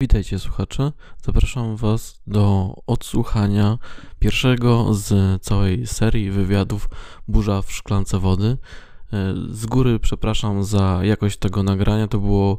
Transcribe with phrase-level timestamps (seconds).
[0.00, 0.92] Witajcie słuchacze.
[1.24, 3.78] Zapraszam Was do odsłuchania
[4.18, 6.88] pierwszego z całej serii wywiadów
[7.28, 8.56] Burza w szklance wody.
[9.12, 12.08] E, z góry przepraszam za jakość tego nagrania.
[12.08, 12.58] To było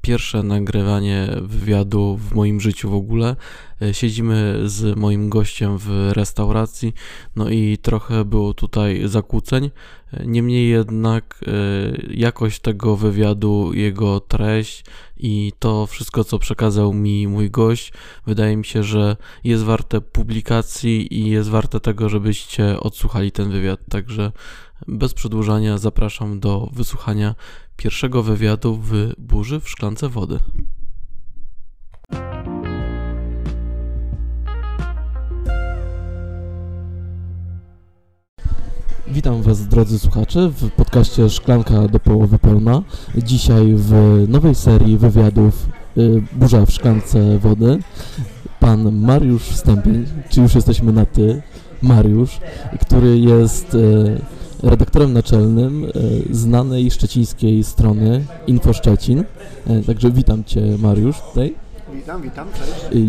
[0.00, 3.36] pierwsze nagrywanie wywiadu w moim życiu w ogóle.
[3.82, 6.94] E, siedzimy z moim gościem w restauracji,
[7.36, 9.70] no i trochę było tutaj zakłóceń.
[10.12, 11.44] E, niemniej jednak
[12.10, 14.84] jakość tego wywiadu, jego treść
[15.16, 17.92] i to wszystko, co przekazał mi mój gość,
[18.26, 23.80] wydaje mi się, że jest warte publikacji i jest warte tego, żebyście odsłuchali ten wywiad.
[23.90, 24.32] Także
[24.88, 27.34] bez przedłużania zapraszam do wysłuchania
[27.76, 30.38] pierwszego wywiadu w burzy w szklance wody.
[39.06, 42.82] Witam Was, drodzy słuchacze, w podcaście Szklanka do połowy pełna.
[43.16, 45.66] Dzisiaj w nowej serii wywiadów
[45.98, 47.78] y, Burza w szklance wody.
[48.60, 51.42] Pan Mariusz Stępień, czy już jesteśmy na ty,
[51.82, 52.40] Mariusz,
[52.80, 54.20] który jest y,
[54.62, 55.88] redaktorem naczelnym e,
[56.34, 59.24] znanej szczecińskiej strony Info Szczecin.
[59.66, 61.54] E, także witam Cię Mariusz tutaj.
[61.94, 63.00] Witam, witam, cześć.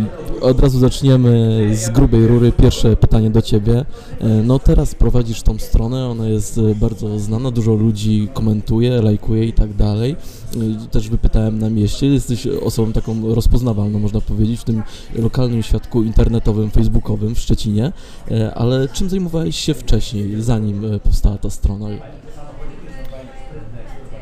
[0.41, 2.51] Od razu zaczniemy z grubej rury.
[2.51, 3.85] Pierwsze pytanie do Ciebie.
[4.19, 9.53] E, no teraz prowadzisz tą stronę, ona jest bardzo znana, dużo ludzi komentuje, lajkuje i
[9.53, 10.15] tak dalej.
[10.55, 14.83] E, też wypytałem na mieście, jesteś osobą taką rozpoznawalną, można powiedzieć, w tym
[15.15, 17.91] lokalnym świadku internetowym, facebookowym w Szczecinie,
[18.31, 21.87] e, ale czym zajmowałeś się wcześniej, zanim powstała ta strona?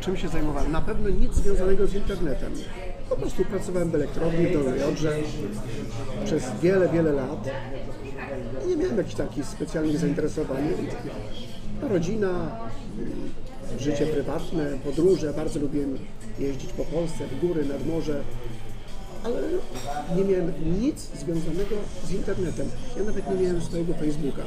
[0.01, 0.71] Czym się zajmowałem?
[0.71, 2.51] Na pewno nic związanego z internetem.
[3.11, 5.17] Po prostu pracowałem w elektrowni w Dolnej Odrze
[6.25, 7.49] przez wiele, wiele lat.
[8.67, 10.57] Nie miałem jakichś takich specjalnych zainteresowań.
[11.81, 12.59] Rodzina,
[13.79, 15.33] życie prywatne, podróże.
[15.33, 15.97] Bardzo lubiłem
[16.39, 18.23] jeździć po Polsce, w góry, nad morze.
[19.23, 19.41] Ale
[20.15, 21.75] nie miałem nic związanego
[22.05, 22.67] z internetem.
[22.97, 24.43] Ja nawet nie miałem swojego Facebooka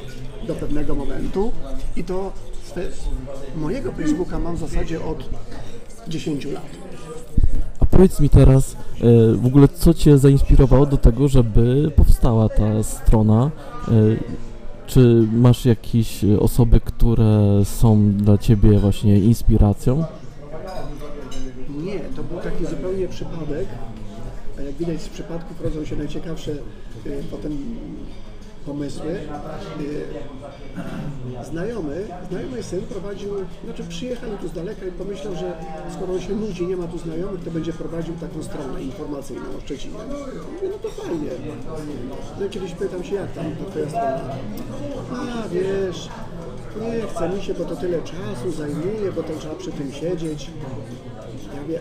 [0.47, 1.51] do pewnego momentu
[1.95, 2.33] i to
[3.55, 5.29] mojego Facebooka mam w zasadzie od
[6.07, 6.69] 10 lat.
[7.95, 8.77] Powiedz mi teraz e,
[9.35, 13.51] w ogóle, co Cię zainspirowało do tego, żeby powstała ta strona?
[13.87, 13.91] E,
[14.87, 20.03] czy masz jakieś osoby, które są dla Ciebie właśnie inspiracją?
[21.83, 23.67] Nie, to był taki zupełnie przypadek.
[24.59, 26.51] A jak widać z przypadków rodzą się najciekawsze
[27.31, 27.57] potem
[28.65, 29.19] pomysły.
[29.81, 30.05] Y,
[31.43, 33.29] znajomy, znajomy syn prowadził,
[33.65, 35.53] znaczy przyjechał tu z daleka i pomyślał, że
[35.93, 39.97] skoro się nudzi, nie ma tu znajomych, to będzie prowadził taką stronę informacyjną o Szczecinie.
[40.53, 41.29] Mówię, no to fajnie.
[42.39, 44.21] No i kiedyś pytam się, jak tam ta twoja strona?
[45.11, 46.09] A wiesz,
[46.81, 50.49] nie chce mi się, bo to tyle czasu zajmuje, bo to trzeba przy tym siedzieć.
[51.55, 51.79] Ja mówię,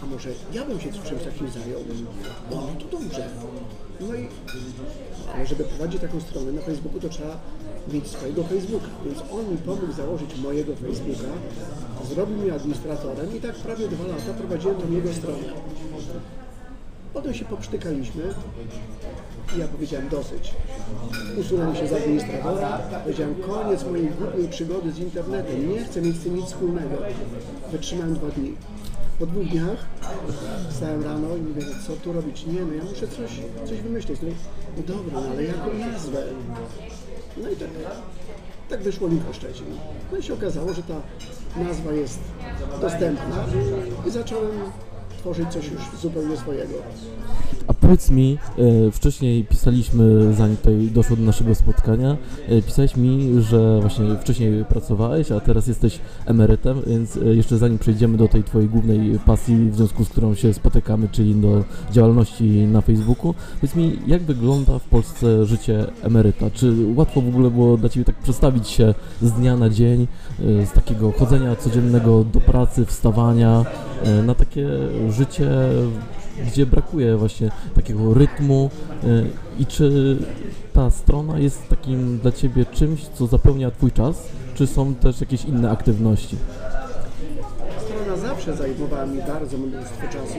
[0.00, 1.80] a, a może ja bym się czymś takim zajął?
[2.50, 3.28] No to dobrze.
[4.00, 4.28] No i
[5.34, 7.36] ale żeby prowadzić taką stronę na Facebooku, to trzeba
[7.92, 8.86] mieć swojego Facebooka.
[9.04, 11.28] Więc on mi pomógł założyć mojego Facebooka,
[12.08, 15.44] zrobił mnie administratorem i tak prawie dwa lata prowadziłem tą jego stronę.
[17.14, 18.22] Potem się poprztykaliśmy
[19.56, 20.54] i ja powiedziałem dosyć.
[21.40, 26.24] Usunąłem się z administratora, powiedziałem koniec mojej głupiej przygody z internetem, nie chcę mieć z
[26.24, 26.96] tym nic wspólnego.
[27.72, 28.54] Wytrzymałem dwa dni.
[29.18, 29.86] Po dwóch dniach
[30.70, 32.46] wstałem rano i mówię, co tu robić?
[32.46, 33.30] Nie, no ja muszę coś,
[33.68, 34.20] coś wymyślić.
[34.22, 34.28] No,
[34.76, 36.22] no dobra, no ale jaką nazwę?
[37.36, 37.68] No i tak,
[38.68, 39.66] tak wyszło Linko Szczecin.
[40.12, 40.94] No i się okazało, że ta
[41.56, 42.18] nazwa jest
[42.80, 43.44] dostępna
[44.06, 44.52] i zacząłem
[45.24, 46.74] tworzyć coś już zupełnie swojego.
[47.66, 52.16] A powiedz mi, e, wcześniej pisaliśmy, zanim tutaj doszło do naszego spotkania,
[52.48, 57.78] e, pisałeś mi, że właśnie wcześniej pracowałeś, a teraz jesteś emerytem, więc e, jeszcze zanim
[57.78, 62.44] przejdziemy do tej twojej głównej pasji, w związku z którą się spotykamy, czyli do działalności
[62.44, 66.50] na Facebooku, powiedz mi, jak wygląda w Polsce życie emeryta?
[66.50, 70.06] Czy łatwo w ogóle było dla Ciebie tak przestawić się z dnia na dzień,
[70.40, 73.64] z takiego chodzenia codziennego do pracy, wstawania,
[74.26, 74.68] na takie
[75.14, 75.50] życie
[76.46, 78.70] gdzie brakuje właśnie takiego rytmu
[79.04, 79.26] y,
[79.58, 80.16] i czy
[80.72, 85.44] ta strona jest takim dla Ciebie czymś, co zapełnia Twój czas, czy są też jakieś
[85.44, 86.36] inne aktywności?
[87.86, 90.38] Strona zawsze zajmowała mi bardzo mnóstwo czasu,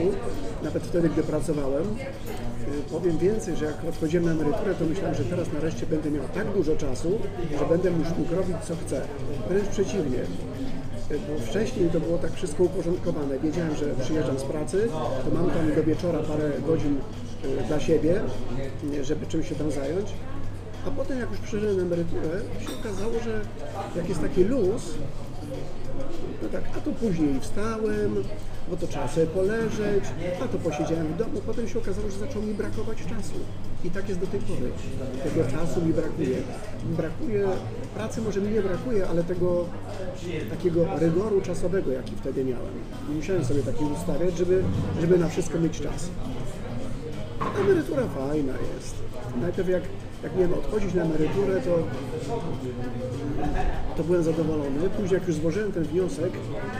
[0.64, 1.82] nawet wtedy, gdy pracowałem.
[1.82, 6.24] Y, powiem więcej, że jak odchodziłem na emeryturę, to myślałem, że teraz nareszcie będę miał
[6.34, 7.10] tak dużo czasu,
[7.58, 9.00] że będę mógł robić co chcę.
[9.48, 10.18] Wręcz przeciwnie
[11.10, 13.38] bo wcześniej to było tak wszystko uporządkowane.
[13.38, 14.88] Wiedziałem, że przyjeżdżam z pracy,
[15.24, 16.98] to mam tam do wieczora parę godzin
[17.44, 18.20] y, dla siebie,
[19.02, 20.08] żeby czymś się tam zająć.
[20.86, 23.40] A potem jak już na emeryturę, się okazało, że
[23.96, 24.82] jak jest taki luz,
[26.42, 28.24] No tak, a to później wstałem,
[28.70, 30.04] bo to trzeba sobie poleżeć,
[30.44, 31.40] a to posiedziałem w domu.
[31.46, 33.34] Potem się okazało, że zaczęło mi brakować czasu.
[33.84, 34.70] I tak jest do tej pory.
[35.24, 36.36] Tego czasu mi brakuje.
[36.84, 37.46] Brakuje,
[37.94, 39.66] pracy może mi nie brakuje, ale tego
[40.50, 42.74] takiego rygoru czasowego, jaki wtedy miałem.
[43.10, 44.62] I musiałem sobie taki ustawiać, żeby,
[45.00, 46.10] żeby na wszystko mieć czas.
[47.60, 48.94] Emerytura fajna jest.
[49.40, 49.82] Najpierw jak,
[50.22, 51.78] jak miałem odchodzić na emeryturę, to,
[53.96, 54.90] to byłem zadowolony.
[54.96, 56.32] Później jak już złożyłem ten wniosek,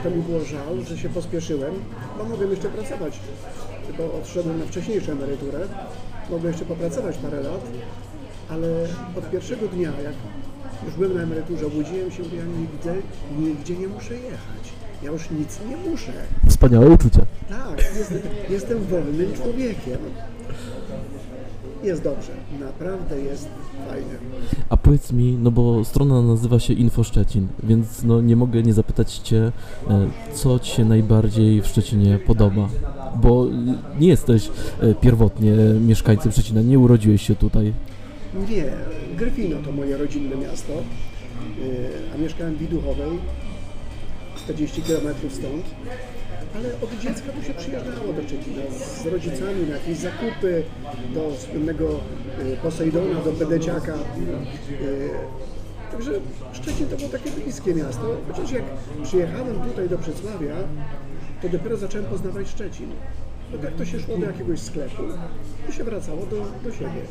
[0.02, 1.74] to mi było żal, że się pospieszyłem,
[2.18, 3.20] bo mogłem jeszcze pracować.
[3.98, 5.60] Bo odszedłem na wcześniejszą emeryturę.
[6.30, 7.60] Mogłem jeszcze popracować parę lat,
[8.48, 8.66] ale
[9.18, 10.14] od pierwszego dnia, jak
[10.86, 13.02] już byłem na emeryturze, obudziłem się, że ja nigdy,
[13.38, 14.72] nigdzie nie muszę jechać.
[15.02, 16.12] Ja już nic nie muszę.
[16.48, 17.20] Wspaniałe uczucie.
[17.48, 18.18] Tak, jestem,
[18.50, 19.98] jestem wolnym człowiekiem.
[21.86, 23.48] Jest dobrze, naprawdę jest
[23.88, 24.10] fajnie.
[24.68, 28.72] A powiedz mi, no bo strona nazywa się Info Szczecin, więc no nie mogę nie
[28.72, 29.52] zapytać Cię,
[29.90, 32.68] e, co Ci się najbardziej w Szczecinie podoba?
[33.22, 34.50] Bo e, nie jesteś
[34.80, 37.72] e, pierwotnie mieszkańcem Szczecina, nie urodziłeś się tutaj.
[38.50, 38.64] Nie,
[39.16, 40.82] Gryfino to moje rodzinne miasto, yy,
[42.14, 43.18] a mieszkałem w Widuchowej,
[44.36, 45.64] 40 km stąd,
[46.54, 48.62] ale od dziecka tu się przyjeżdżało do Szczecina
[49.02, 50.62] z rodzicami na jakieś zakupy,
[51.14, 51.84] do słynnego
[52.44, 53.94] yy, Posejdona, do Bedeciaka.
[53.94, 55.10] Yy,
[55.92, 56.12] Także
[56.52, 58.64] Szczecin to było takie bliskie miasto, chociaż jak
[59.02, 60.54] przyjechałem tutaj do Wrocławia,
[61.42, 62.90] to dopiero zacząłem poznawać Szczecin.
[63.52, 65.02] Bo tak to się szło do jakiegoś sklepu
[65.68, 66.36] i się wracało do,
[66.70, 67.02] do siebie.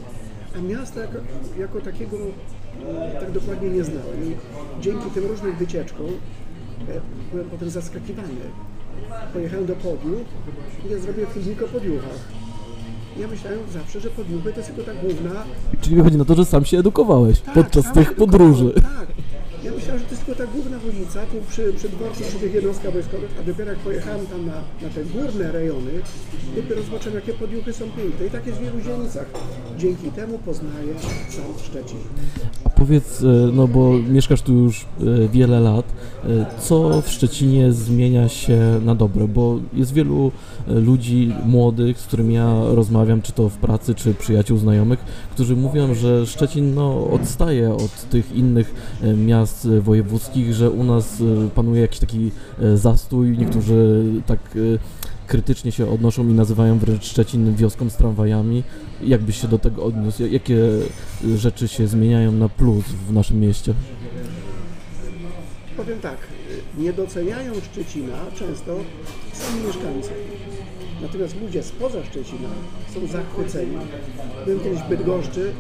[0.57, 1.17] A miasta jako,
[1.59, 4.31] jako takiego e, tak dokładnie nie znałem.
[4.31, 4.35] I
[4.81, 7.01] dzięki tym różnym wycieczkom e,
[7.31, 8.27] byłem potem zaskakiwany.
[9.33, 10.25] Pojechałem do Podiów
[10.87, 12.19] i ja zrobiłem filmik o Podiuchach.
[13.19, 15.43] Ja myślałem zawsze, że Podiuchy to jest tylko ta główna
[15.81, 18.73] Czyli wychodzi na to, że sam się edukowałeś podczas sam tych podróży.
[18.75, 19.07] Tak.
[19.65, 22.53] Ja myślałem, że to jest tylko ta główna ulica, tu przy, przy dworcu, przy tych
[22.53, 25.91] jednostkach wojskowych, a dopiero jak pojechałem tam na, na te górne rejony,
[26.55, 28.25] dopiero zobaczyłem, jakie podjuchy są piękne.
[28.27, 29.25] I tak jest w wielu dzielnicach.
[29.77, 30.93] Dzięki temu poznaję
[31.29, 31.97] sam Szczecin.
[32.75, 35.85] Powiedz, e, no bo mieszkasz tu już e, wiele lat,
[36.23, 39.27] e, co w Szczecinie zmienia się na dobre?
[39.27, 40.31] Bo jest wielu
[40.67, 44.99] ludzi młodych, z którymi ja rozmawiam, czy to w pracy, czy przyjaciół, znajomych,
[45.31, 48.73] którzy mówią, że Szczecin no, odstaje od tych innych
[49.03, 49.13] e,
[49.55, 52.31] miast e, wojewódzkich, że u nas e, panuje jakiś taki
[52.61, 54.39] e, zastój, niektórzy tak
[55.27, 58.63] krytycznie się odnoszą i nazywają wręcz Szczecin wioską z tramwajami.
[59.01, 60.25] Jak byś się do tego odniósł?
[60.25, 60.57] Jakie
[61.35, 63.73] rzeczy się zmieniają na plus w naszym mieście?
[65.77, 66.17] Powiem tak,
[66.77, 68.75] nie doceniają Szczecina często
[69.33, 70.09] sami mieszkańcy.
[71.01, 72.49] Natomiast ludzie spoza Szczecina
[72.93, 73.77] są zachwyceni.
[74.45, 75.51] Byłem kiedyś w Bydgoszczy,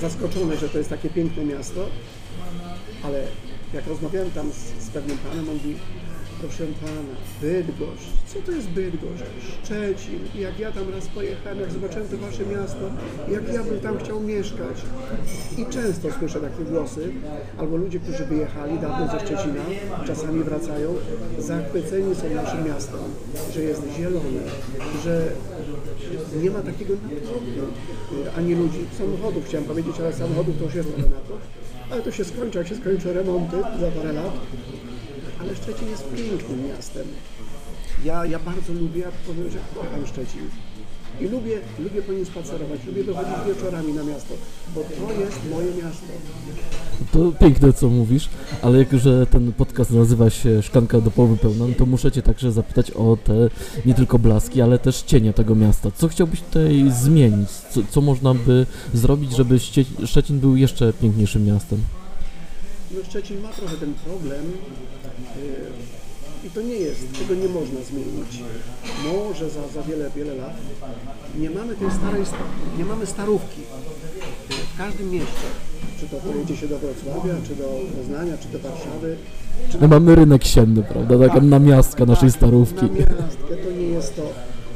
[0.00, 1.86] zaskoczony, że to jest takie piękne miasto,
[3.02, 3.22] ale
[3.74, 5.76] jak rozmawiałem tam z, z pewnym panem, on mówi,
[6.40, 7.00] proszę pana,
[7.42, 9.24] Bydgoszcz, co to jest Bydgoszcz?
[9.64, 10.20] Szczecin.
[10.34, 12.90] Jak ja tam raz pojechałem, jak zobaczyłem to wasze miasto,
[13.30, 14.76] jak ja bym tam chciał mieszkać.
[15.58, 17.12] I często słyszę takie głosy,
[17.58, 19.64] albo ludzie, którzy wyjechali dawno ze Szczecina,
[20.06, 20.94] czasami wracają,
[21.38, 23.00] zachwyceni są naszym miastem,
[23.54, 24.42] że jest zielone,
[25.04, 25.32] że
[26.42, 27.44] nie ma takiego natłoku,
[28.26, 31.40] y, ani ludzi, samochodów, chciałem powiedzieć, ale samochodów to już jest trochę natłok,
[31.90, 34.32] ale to się skończy, jak się skończą remonty za parę lat.
[35.40, 37.06] Ale Szczecin jest pięknym miastem.
[38.04, 40.50] Ja, ja bardzo lubię, powiem, że kocham Szczecin.
[41.20, 44.34] I lubię, lubię po nim spacerować, lubię wychodzić wieczorami na miasto,
[44.74, 46.06] bo to jest moje miasto.
[47.12, 48.28] To piękne, co mówisz,
[48.62, 52.12] ale jak już że ten podcast nazywa się Szklanka do połowy pełna, no to muszę
[52.12, 53.50] Cię także zapytać o te
[53.86, 55.90] nie tylko blaski, ale też cienie tego miasta.
[55.90, 57.50] Co chciałbyś tutaj zmienić?
[57.50, 59.58] Co, co można by zrobić, żeby
[60.06, 61.78] Szczecin był jeszcze piękniejszym miastem?
[62.90, 64.44] No Szczecin ma trochę ten problem
[65.36, 65.99] yy,
[66.46, 68.42] i to nie jest, tego nie można zmienić.
[69.04, 70.54] Może za, za wiele, wiele lat
[71.38, 72.36] nie mamy tej starej, sta-
[72.78, 73.60] nie mamy starówki
[74.74, 75.48] w każdym mieście.
[76.00, 77.64] Czy to pojedzie się do Wrocławia, czy do
[77.98, 79.16] Poznania, czy do Warszawy,
[79.72, 81.28] czy No mamy rynek sienny, prawda?
[81.28, 82.82] Taka namiastka naszej starówki.
[82.82, 84.22] Na miastkę to nie jest to.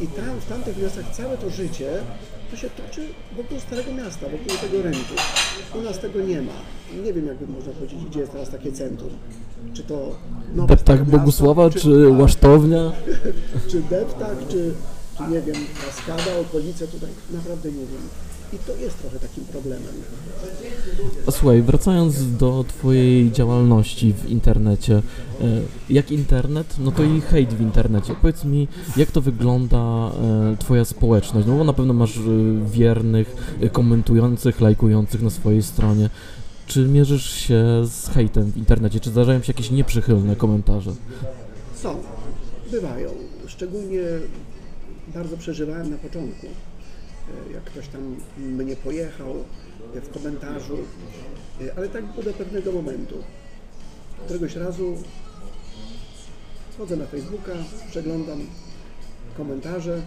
[0.02, 1.90] I tam, w tamtych miastach całe to życie
[2.54, 3.00] to się toczy
[3.36, 5.14] wokół Starego Miasta, wokół tego rynku.
[5.78, 6.52] U nas tego nie ma.
[7.04, 9.10] Nie wiem, jakby można powiedzieć, gdzie jest teraz takie centrum.
[9.72, 10.16] Czy to
[10.54, 12.92] nowe Deptak Bogusława, czy łasztownia?
[13.70, 14.74] czy Deptak, czy,
[15.16, 18.08] czy nie wiem, Kaskada, okolice tutaj, naprawdę nie wiem.
[18.54, 19.94] I to jest trochę takim problemem.
[21.30, 25.02] Słuchaj, wracając do Twojej działalności w internecie, e,
[25.90, 28.14] jak internet, no to i hejt w internecie.
[28.20, 31.46] Powiedz mi, jak to wygląda e, Twoja społeczność?
[31.46, 32.20] No bo na pewno masz e,
[32.72, 36.10] wiernych, komentujących, lajkujących na swojej stronie.
[36.66, 39.00] Czy mierzysz się z hejtem w internecie?
[39.00, 40.92] Czy zdarzają się jakieś nieprzychylne komentarze?
[41.74, 41.96] Są,
[42.70, 43.10] bywają.
[43.46, 44.00] Szczególnie
[45.14, 46.46] bardzo przeżywałem na początku,
[47.52, 49.34] jak ktoś tam mnie pojechał
[49.94, 50.78] e, w komentarzu,
[51.60, 53.14] E, ale tak było do pewnego momentu.
[54.24, 54.96] Któregoś razu
[56.72, 57.52] wchodzę na Facebooka,
[57.90, 58.46] przeglądam
[59.36, 60.02] komentarze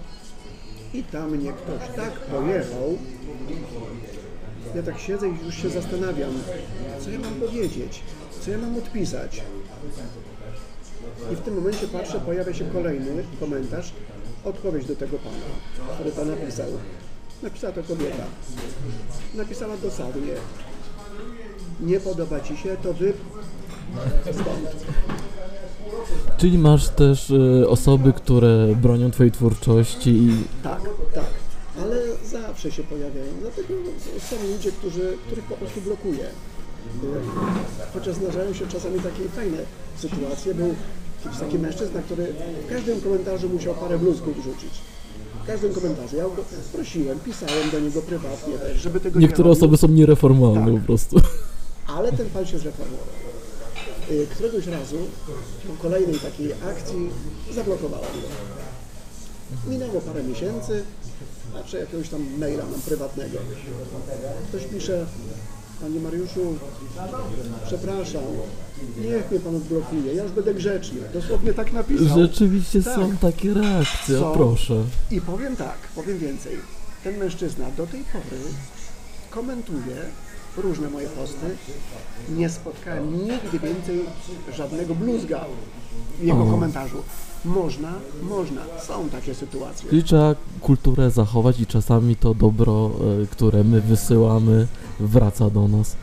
[0.93, 2.97] i tam mnie ktoś tak pojechał.
[4.75, 6.33] Ja tak siedzę i już się zastanawiam,
[6.99, 8.03] co ja mam powiedzieć,
[8.41, 9.43] co ja mam odpisać.
[11.33, 13.93] I w tym momencie patrzę, pojawia się kolejny komentarz,
[14.43, 16.67] odpowiedź do tego pana, który to napisał.
[17.43, 18.23] Napisała to kobieta.
[19.35, 20.33] Napisała dosadnie.
[21.81, 23.13] Nie podoba ci się, to wy
[24.23, 24.85] stąd.
[26.37, 30.81] Czyli masz też e, osoby, które bronią twojej twórczości i Tak,
[31.15, 31.25] tak.
[31.81, 33.27] Ale zawsze się pojawiają.
[33.41, 33.73] Dlatego
[34.29, 36.25] są ludzie, którzy, których po prostu blokuje.
[37.93, 39.57] Chociaż zdarzają się czasami takie fajne
[39.97, 40.53] sytuacje.
[40.55, 40.75] Był
[41.25, 42.33] jakiś taki mężczyzna, który
[42.67, 44.81] w każdym komentarzu musiał parę bluzków wrzucić.
[45.47, 46.15] W każdym komentarzu.
[46.17, 50.71] Ja go prosiłem, pisałem do niego prywatnie też, żeby tego niektóre nie osoby są niereformalne
[50.71, 50.81] Tak.
[50.81, 51.19] po prostu.
[51.87, 53.05] Ale ten pan się zreformował.
[54.11, 54.97] Y, Któregoś razu
[55.67, 57.09] po kolejnej takiej akcji
[57.55, 58.27] zablokowałem go.
[59.71, 60.83] Minęło parę miesięcy,
[61.53, 63.37] patrzę jakiegoś tam maila mam prywatnego.
[64.49, 65.05] Ktoś pisze,
[65.81, 66.55] Panie Mariuszu,
[67.67, 68.21] przepraszam,
[69.01, 70.99] niech mnie Pan odblokuje, ja już będę grzeczny.
[71.13, 72.17] Dosłownie tak napisał.
[72.17, 72.95] Rzeczywiście Tak.
[72.95, 74.33] są takie reakcje, Są.
[74.33, 74.83] proszę.
[75.11, 76.57] I powiem tak, powiem więcej.
[77.03, 78.41] Ten mężczyzna do tej pory
[79.31, 79.95] komentuje
[80.57, 81.45] różne moje posty.
[82.29, 84.01] Nie spotkałem nigdy więcej
[84.57, 85.45] żadnego bluzga
[86.19, 86.51] w jego O.
[86.51, 86.97] komentarzu.
[87.45, 87.93] Można,
[88.23, 88.61] można.
[88.87, 89.89] Są takie sytuacje.
[89.89, 92.91] Czyli trzeba kulturę zachować i czasami to dobro,
[93.23, 94.67] e, które my wysyłamy,
[94.99, 95.95] wraca do nas.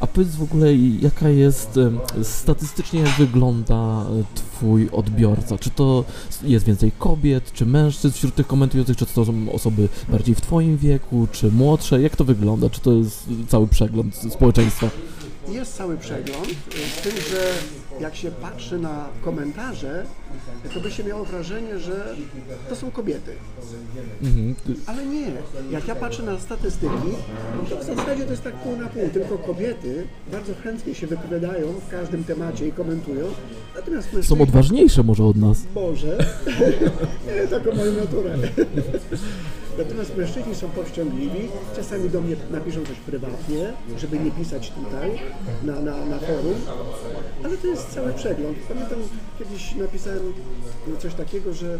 [0.00, 1.78] A powiedz w ogóle, jaka jest
[2.22, 5.58] statystycznie, jak wygląda e, Twój odbiorca?
[5.58, 6.04] Czy to
[6.42, 10.76] jest więcej kobiet, czy mężczyzn wśród tych komentujących, czy to są osoby bardziej w Twoim
[10.76, 12.02] wieku, czy młodsze?
[12.02, 12.70] Jak to wygląda?
[12.70, 14.90] Czy to jest cały przegląd społeczeństwa?
[15.48, 17.52] Jest cały przegląd, y, z tym, że
[18.00, 20.04] jak się patrzy na komentarze,
[20.74, 22.16] to by się miało wrażenie, że
[22.68, 23.32] to są kobiety.
[24.22, 24.54] Mhm.
[24.86, 25.32] Ale nie.
[25.70, 27.08] Jak ja patrzę na statystyki,
[27.70, 29.08] to w zasadzie to jest tak pół na pół.
[29.08, 33.26] Tylko kobiety bardzo chętnie się wypowiadają w każdym temacie i komentują.
[33.76, 35.58] Natomiast Są odważniejsze może od nas.
[35.74, 36.18] Może.
[37.26, 38.38] nie, taką moją naturę.
[39.78, 45.18] Natomiast mężczyźni są powściągliwi, czasami do mnie napiszą coś prywatnie, żeby nie pisać tutaj
[45.62, 46.54] na, na, na forum,
[47.44, 48.58] ale to jest cały przegląd.
[48.68, 48.98] Pamiętam
[49.38, 50.32] kiedyś napisałem
[50.98, 51.78] coś takiego, że y,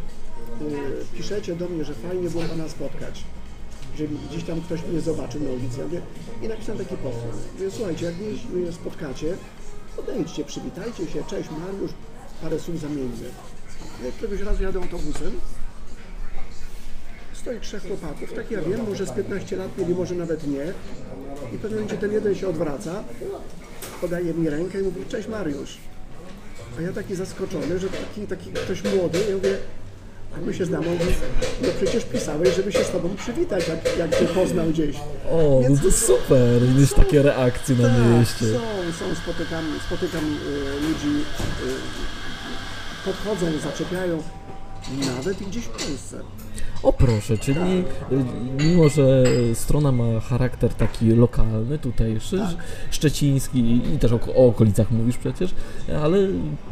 [1.16, 3.24] piszecie do mnie, że fajnie było Pana spotkać,
[3.98, 5.84] że gdzieś tam ktoś mnie zobaczył na ulicy.
[5.84, 6.00] Mówię,
[6.42, 7.18] I napisałem taki post.
[7.54, 8.14] Mówię, słuchajcie, jak
[8.52, 9.34] mnie, spotkacie,
[9.96, 11.90] podejdźcie, przywitajcie się, cześć Mariusz,
[12.42, 13.28] parę słów zamieńmy.
[14.04, 15.32] Jak któregoś razu jadę autobusem,
[17.42, 20.64] stoi trzech chłopaków, tak ja wiem, może z 15 lat mieli, może nawet nie.
[21.54, 23.04] I w pewnym momencie ten jeden się odwraca,
[24.00, 25.78] podaje mi rękę i mówi, cześć Mariusz.
[26.78, 29.56] A ja taki zaskoczony, że taki, taki ktoś młody, ja mówię,
[30.36, 31.14] a my się znamy, on mówi,
[31.62, 34.96] no przecież pisałeś, żeby się z tobą przywitać, jak, jak cię poznał gdzieś.
[35.30, 38.46] O, Więc- no to super, widzisz takie reakcje na Tak, mieście.
[38.46, 38.60] są,
[38.98, 41.24] są, spotykam, spotykam y, ludzi,
[41.66, 44.22] y, podchodzą, zaczepiają,
[45.16, 46.20] nawet i gdzieś w Polsce.
[46.82, 49.24] O proszę, czyli y, mimo, że
[49.54, 52.64] strona ma charakter taki lokalny, tutejszy, Tak.
[52.90, 55.54] szczeciński i też o, o okolicach mówisz przecież,
[56.02, 56.18] ale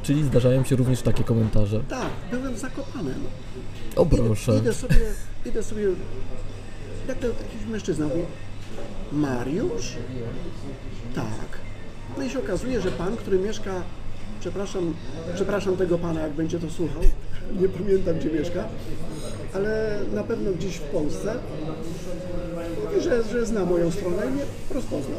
[0.03, 1.81] czyli zdarzają się również takie komentarze.
[1.89, 3.15] Tak, byłem w Zakopanem.
[3.97, 4.57] O Idę, proszę.
[4.59, 4.97] idę sobie,
[5.47, 5.83] idę sobie,
[7.09, 8.23] jak to jakiś mężczyzna mówi,
[9.13, 9.97] Mariusz?
[11.15, 11.59] Tak.
[12.19, 13.71] No i się okazuje, że pan, który mieszka,
[14.41, 14.95] przepraszam,
[15.35, 17.03] przepraszam tego pana, jak będzie to słuchał,
[17.61, 18.65] nie pamiętam gdzie mieszka,
[19.55, 21.35] ale na pewno gdzieś w Polsce,
[22.85, 24.43] mówi, że, że zna moją stronę i mnie
[24.75, 25.19] rozpoznał.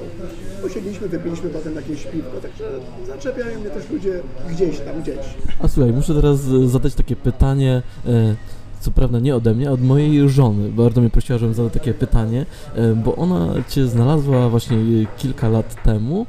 [0.61, 2.63] Posiedliśmy, wypiliśmy potem jakieś piwko, także
[3.07, 5.17] zaczepiają mnie też ludzie gdzieś tam, gdzieś.
[5.59, 8.35] A słuchaj, muszę teraz e, zadać takie pytanie, e,
[8.79, 10.69] co prawda nie ode mnie, a od mojej żony.
[10.69, 12.45] Bardzo mnie prosiła, żebym zadał takie pytanie,
[12.75, 14.77] e, bo ona Cię znalazła właśnie
[15.17, 16.25] kilka lat temu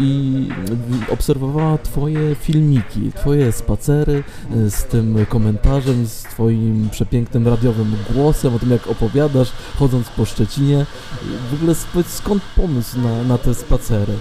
[0.00, 4.22] i w- obserwowała Twoje filmiki, Twoje spacery
[4.56, 10.24] e, z tym komentarzem, z Twoim przepięknym radiowym głosem, o tym jak opowiadasz, chodząc po
[10.24, 10.86] Szczecinie.
[11.50, 11.74] W ogóle
[12.06, 14.12] skąd pomysł na, na te spacery?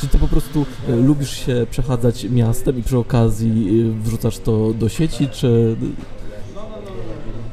[0.00, 4.72] Czy ty po prostu e, lubisz się przechadzać miastem i przy okazji e, wrzucasz to
[4.74, 5.76] do sieci, czy...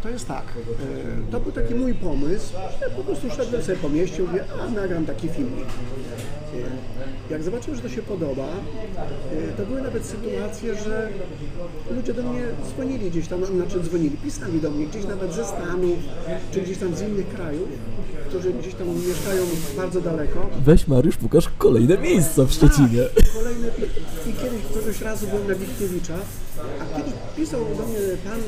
[0.09, 0.43] To jest tak,
[1.27, 4.69] e, to był taki mój pomysł, że po prostu szedłem sobie po mieście, mówię, a
[4.71, 5.65] nagram taki filmik.
[7.29, 11.09] E, Jak zobaczyłem, że to się podoba, e, to były nawet sytuacje, że
[11.95, 15.97] ludzie do mnie dzwonili gdzieś tam, znaczy dzwonili, pisali do mnie gdzieś nawet ze Stanów,
[16.51, 17.69] czy gdzieś tam z innych krajów,
[18.29, 19.43] którzy gdzieś tam mieszkają
[19.77, 20.49] bardzo daleko.
[20.65, 23.03] Weź Mariusz, pokaż kolejne miejsca w Szczecinie.
[23.33, 23.67] Kolejny,
[24.29, 26.15] I kiedyś któregoś razu byłem na Witkiewicza,
[26.81, 28.39] a kiedyś pisał do mnie pan,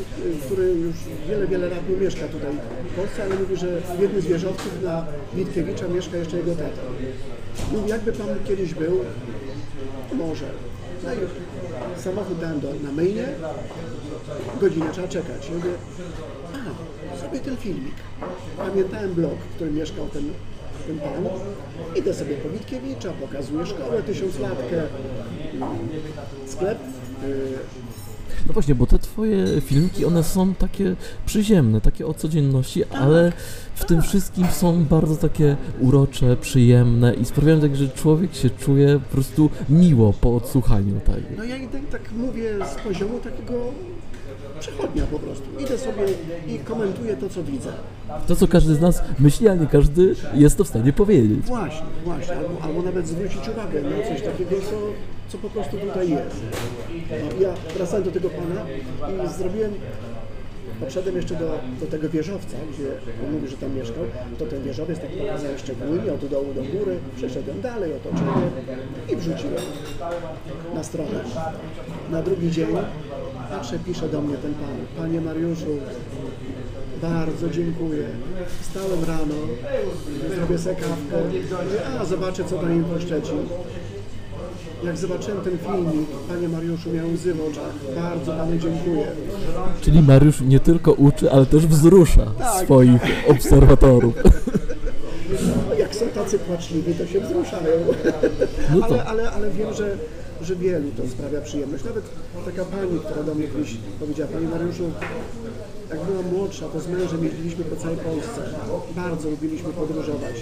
[0.45, 0.95] który już
[1.29, 2.51] wiele, wiele lat nie mieszka tutaj
[2.91, 6.81] w Polsce, ale mówi, że w jednym z wieżowców na Witkiewicza mieszka jeszcze jego tata.
[7.71, 8.99] Mówi, jakby pan kiedyś był,
[10.13, 10.45] może.
[11.03, 11.17] No i
[12.01, 13.25] samochód dałem do, na myjnie,
[14.61, 15.49] godzinę trzeba czekać.
[15.55, 15.71] Mówię,
[16.53, 17.95] a, sobie ten filmik.
[18.57, 20.23] Pamiętałem blok, w którym mieszkał ten,
[20.87, 21.29] ten pan.
[21.95, 24.83] Idę sobie po Witkiewicza, pokazuję szkołę, tysiąclatkę,
[26.47, 26.77] sklep.
[28.47, 30.95] No właśnie, bo te twoje filmiki, one są takie
[31.25, 33.31] przyziemne, takie o codzienności, ale
[33.75, 38.99] w tym wszystkim są bardzo takie urocze, przyjemne i sprawiają tak, że człowiek się czuje
[38.99, 41.27] po prostu miło po odsłuchaniu tego.
[41.37, 43.53] No ja idę, tak mówię z poziomu takiego
[44.59, 45.43] przechodnia po prostu.
[45.59, 46.03] Idę sobie
[46.47, 47.73] i komentuję to, co widzę.
[48.27, 51.45] To, co każdy z nas myśli, a nie każdy jest to w stanie powiedzieć.
[51.45, 52.35] Właśnie, właśnie.
[52.35, 54.77] Albo, albo nawet zwrócić uwagę na coś takiego, co,
[55.31, 56.41] co po prostu tutaj jest.
[57.09, 58.65] No, ja wracałem do tego pana
[59.25, 59.73] i zrobiłem,
[60.79, 62.87] podszedłem jeszcze do, do tego wieżowca, gdzie
[63.25, 64.03] on mówi, że tam mieszkał,
[64.39, 68.47] to ten wieżowiec tak pokazał szczególnie od dołu do góry, przeszedłem dalej, otoczenie
[69.09, 69.63] i wrzuciłem
[70.75, 71.23] na stronę.
[72.11, 72.67] Na drugi dzień
[73.49, 75.77] patrzę, pisze do mnie ten pan, panie Mariuszu,
[77.01, 78.03] bardzo dziękuję.
[78.61, 79.35] Wstałem rano,
[80.35, 81.17] zrobię sobie kawkę,
[81.99, 83.47] a zobaczę co tam im po Szczecin.
[84.83, 87.73] Jak zobaczyłem ten filmik, panie Mariuszu, miałem łzy w oczach.
[87.95, 89.07] Bardzo panu dziękuję.
[89.81, 92.63] Czyli Mariusz nie tylko uczy, ale też wzrusza Tak.
[92.65, 94.13] swoich obserwatorów.
[95.69, 97.71] No, jak są tacy płaczliwi, to się wzruszają.
[98.75, 99.97] No to- Ale, ale, ale wiem, że,
[100.41, 101.83] że wielu to sprawia przyjemność.
[101.83, 102.03] Nawet
[102.45, 104.83] taka pani, która do mnie kiedyś powiedziała, panie Mariuszu,
[105.89, 108.41] jak byłam młodsza, to z mężem jeździliśmy po całej Polsce.
[108.95, 110.35] Bardzo lubiliśmy podróżować.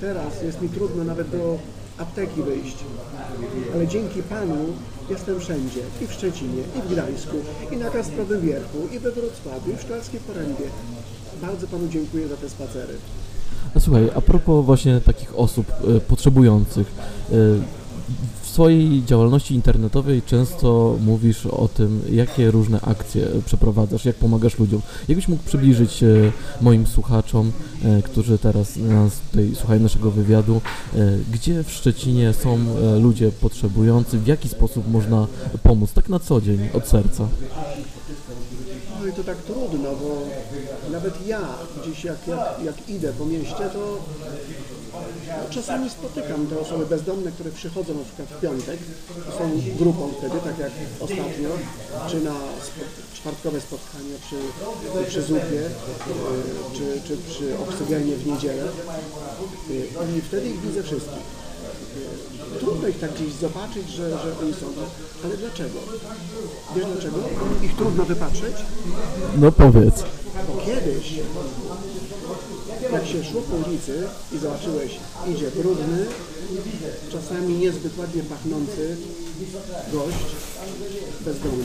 [0.00, 1.58] Teraz jest mi trudno nawet do
[2.02, 2.76] apteki wyjść.
[3.74, 4.66] Ale dzięki Panu
[5.10, 5.80] jestem wszędzie.
[6.02, 7.36] I w Szczecinie, i w Gdańsku,
[7.72, 10.64] i na Kasprowym Wierchu, i we Wrocławiu, i w Szklarskiej Porębie.
[11.42, 12.94] Bardzo Panu dziękuję za te spacery.
[13.76, 16.86] A słuchaj, a propos właśnie takich osób e, potrzebujących,
[18.41, 24.82] w swojej działalności internetowej często mówisz o tym, jakie różne akcje przeprowadzasz, jak pomagasz ludziom.
[25.08, 26.06] Jakbyś mógł przybliżyć e,
[26.60, 27.52] moim słuchaczom,
[27.84, 30.60] e, którzy teraz nas tutaj słuchają naszego wywiadu,
[30.94, 30.98] e,
[31.32, 32.58] gdzie w Szczecinie są
[33.00, 35.26] ludzie potrzebujący, w jaki sposób można
[35.62, 37.28] pomóc, tak na co dzień, od serca.
[39.00, 40.22] No i to tak trudno, bo
[40.92, 41.40] nawet ja
[41.82, 43.98] gdzieś jak, jak, jak idę po mieście, to
[45.50, 48.78] czasami spotykam te osoby bezdomne, które przychodzą na przykład w piątek,
[49.38, 51.48] są grupą wtedy, tak jak ostatnio,
[52.10, 52.34] czy na
[53.14, 54.36] czwartkowe spotkanie przy,
[55.08, 55.70] przy zupie, y,
[56.76, 58.64] czy, czy przy oksygenie w niedzielę
[59.70, 61.22] y, i wtedy ich widzę wszystkich.
[62.56, 64.66] Y, Trudno ich tak gdzieś zobaczyć, że, że oni są,
[65.24, 65.78] ale dlaczego?
[66.76, 67.16] Wiesz dlaczego?
[67.62, 68.56] Ich trudno wypatrzeć?
[69.38, 70.04] No powiedz.
[70.48, 71.20] Bo kiedyś,
[72.92, 74.92] jak się szło po ulicy i zobaczyłeś,
[75.34, 76.06] idzie brudny,
[77.12, 78.96] czasami niezbyt ładnie pachnący
[79.92, 80.26] gość
[81.20, 81.64] bezdomny.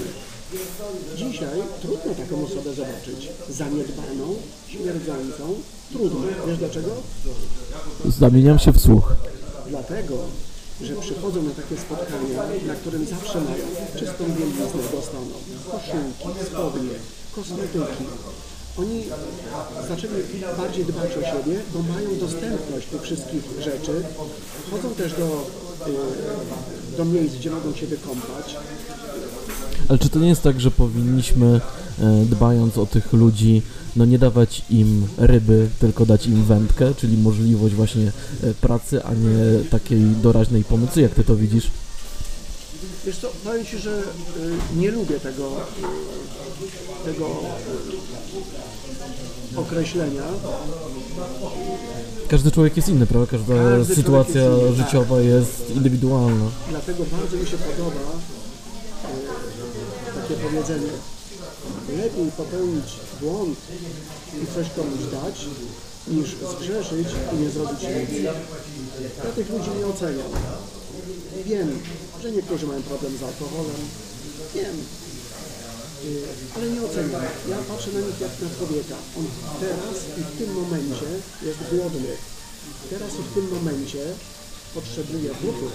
[1.15, 3.29] Dzisiaj trudno taką osobę zobaczyć.
[3.49, 4.35] Zaniedbaną,
[4.67, 5.55] śmierdzącą.
[5.91, 6.19] Trudno.
[6.47, 6.89] Wiesz dlaczego?
[8.05, 9.13] Zamieniam się w słuch.
[9.69, 10.15] Dlatego,
[10.81, 13.65] że przychodzą na takie spotkania, na którym zawsze mają
[13.99, 15.35] czystą bieliznę dostaną,
[15.71, 16.95] koszulki, spodnie,
[17.35, 18.03] kosmetyki.
[18.79, 19.03] Oni
[19.89, 20.13] zaczęli
[20.57, 24.03] bardziej dbać o siebie, bo mają dostępność tych wszystkich rzeczy.
[24.71, 25.47] Chodzą też do,
[25.87, 28.55] y, do miejsc, gdzie mogą się wykąpać.
[29.89, 31.61] Ale czy to nie jest tak, że powinniśmy,
[31.99, 33.61] e, dbając o tych ludzi,
[33.95, 38.11] no nie dawać im ryby, tylko dać im wędkę, czyli możliwość właśnie
[38.43, 41.71] e, pracy, a nie takiej doraźnej pomocy, jak ty to widzisz?
[43.07, 44.03] Wiesz co, powiem Ci, że y,
[44.75, 47.25] nie lubię tego, y, tego
[49.55, 50.23] y, określenia.
[52.29, 53.31] Każdy człowiek jest inny, prawda?
[53.31, 54.85] Każda Każdy sytuacja jest tak.
[54.85, 56.45] życiowa jest indywidualna.
[56.69, 58.11] Dlatego bardzo mi się podoba
[60.21, 60.91] takie powiedzenie.
[61.97, 63.57] Lepiej popełnić błąd
[64.43, 65.45] i coś komuś dać,
[66.07, 68.23] niż zgrzeszyć i nie zrobić nic.
[68.23, 70.31] Ja tych ludzi nie oceniam.
[71.45, 71.79] Wiem,
[72.21, 73.81] że niektórzy mają problem z alkoholem.
[74.55, 74.77] Wiem.
[76.55, 77.21] ale nie oceniam.
[77.49, 78.95] Ja patrzę na nich jak na człowieka.
[79.17, 79.25] On
[79.59, 81.09] teraz i w tym momencie
[81.47, 82.09] jest głodny.
[82.89, 84.03] Teraz i w tym momencie
[84.73, 85.73] potrzebuje butów,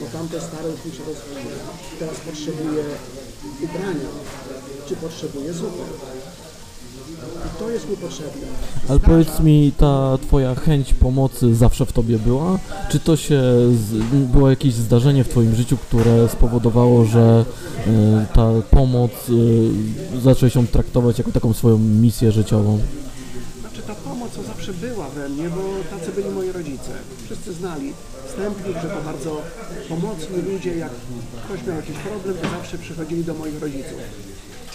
[0.00, 1.56] bo tamte stare już się rozwaliły.
[1.98, 2.84] Teraz potrzebuje
[3.62, 4.10] ubrania,
[4.88, 5.84] czy potrzebuje zupy.
[7.46, 8.46] I to jest mu potrzebne.
[8.88, 12.58] Ale powiedz mi, ta twoja chęć pomocy zawsze w tobie była?
[12.90, 17.44] Czy to się, z, było jakieś zdarzenie w twoim życiu, które spowodowało, że
[17.86, 19.10] e, ta pomoc,
[20.16, 22.78] e, zacząłeś ją traktować jako taką swoją misję życiową?
[23.60, 26.90] Znaczy ta pomoc to zawsze była we mnie, bo tacy byli moi rodzice.
[27.24, 27.92] Wszyscy znali
[28.28, 29.42] wstępnych, że to bardzo
[29.88, 30.76] pomocni ludzie.
[30.76, 30.92] Jak
[31.44, 33.98] ktoś miał jakiś problem, to zawsze przychodzili do moich rodziców.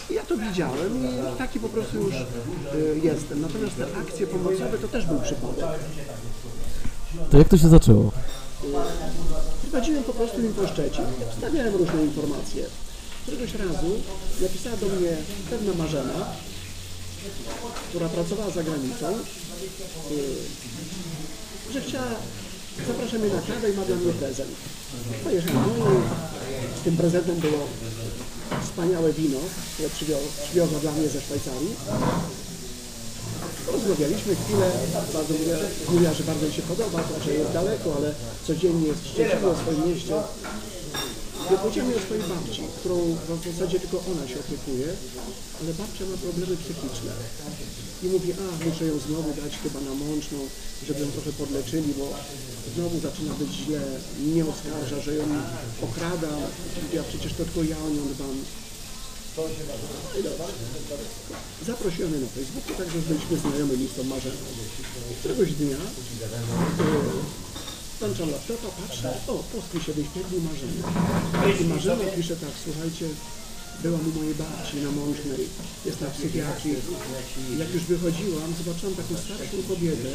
[0.10, 3.42] I ja to widziałem i taki po prostu już y, jestem.
[3.42, 5.66] Natomiast te akcje pomocowe to też był przypadek.
[7.32, 8.12] To jak to się zaczęło?
[9.62, 12.66] Prowadziłem po prostu im po Szczecin i wstawiałem różne informacje.
[13.22, 13.89] Któregoś razu
[14.42, 15.18] napisała do mnie
[15.50, 16.26] pewna Marzena,
[17.89, 19.12] która pracowała za granicą,
[20.12, 22.06] yy, że chciała,
[22.88, 24.50] zaprasza mnie na kawę i ma dla mnie prezent.
[25.24, 27.68] Pojechałem no i tym prezentem było
[28.63, 29.39] wspaniałe wino,
[29.74, 31.76] które przywio- przywiozła dla mnie ze Szwajcarii.
[33.72, 34.72] Rozmawialiśmy chwilę,
[35.13, 35.58] bardzo mówiła,
[35.89, 38.13] mówiła, że bardzo mi się podoba, to, że jest daleko, ale
[38.48, 40.13] codziennie jest w Szczecinie, o swoim mieście.
[41.49, 42.97] Mi o swojej babci, którą
[43.41, 44.88] w zasadzie tylko ona się opiekuje,
[45.60, 47.12] ale babcia ma problemy psychiczne.
[48.03, 50.39] I mówi, a muszę ją znowu dać chyba na mączną,
[50.88, 52.06] żeby ją trochę podleczyli, bo
[52.75, 53.82] znowu zaczyna być źle,
[54.19, 55.25] mnie oskarża, że ją
[55.88, 56.34] okrada.
[56.84, 58.38] Mówi, a przecież to tylko ja o nią dbam.
[61.65, 64.47] Zaprosiłem na Facebooku, także byliśmy znajomymi z tą marzenką.
[65.19, 67.53] Któregoś dnia yy,
[67.99, 70.82] włączam laptopa, patrzę, o, post mi się wyświetlił Marzena.
[71.62, 73.06] I Marzena pisze tak, słuchajcie,
[73.84, 75.47] byłam u mojej babci na Mącznej,
[75.86, 76.75] jest na psychiatrii.
[77.51, 80.10] I Jak już wychodziłam, zobaczyłam taką starszą kobietę,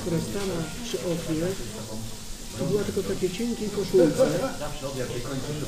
[0.00, 1.46] która stała przy oknie,
[2.58, 4.26] to była tylko w takiej cienkiej koszulce.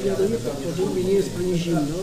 [0.04, 1.98] Ja do niej podchodzę, nie jest Pani zimno?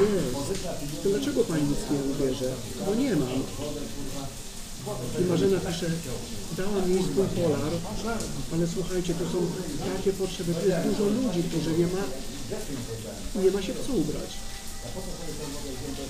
[0.00, 0.64] Jest.
[1.02, 2.50] To dlaczego Pani nic nie ubierze?
[2.86, 3.42] Bo nie mam.
[5.20, 5.86] I Marzena pisze,
[6.58, 7.72] dała mi swój polar,
[8.52, 9.38] ale słuchajcie, to są
[9.96, 12.02] takie potrzeby, to jest dużo ludzi, którzy nie ma,
[13.42, 14.30] nie ma się w co ubrać.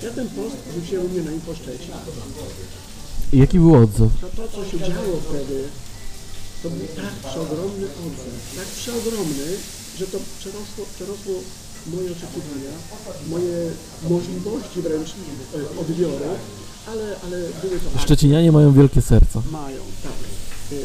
[0.03, 1.89] Ja ten post wrzuciłem u mnie na Infoszczeci.
[3.33, 4.11] I jaki był odzew?
[4.21, 5.57] To, to, co się działo wtedy,
[6.63, 9.47] to był tak przeogromny odzew, tak przeogromny,
[9.99, 11.33] że to przerosło, przerosło
[11.93, 12.73] moje oczekiwania,
[13.29, 13.55] moje
[14.09, 16.29] możliwości wręcz e, odbioru,
[16.87, 18.01] ale, ale były to akcje.
[18.01, 19.41] Szczecinianie mają wielkie serca.
[19.51, 20.17] Mają, tak.
[20.71, 20.77] Yy,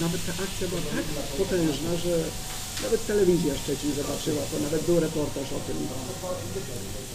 [0.00, 1.04] Nawet ta akcja była tak
[1.38, 2.14] potężna, że
[2.82, 5.76] nawet telewizja Szczecin zobaczyła to, nawet był reportaż o tym.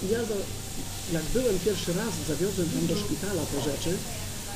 [0.04, 0.36] I Ja za,
[1.18, 3.92] jak byłem pierwszy raz, zawiozłem tam do szpitala te rzeczy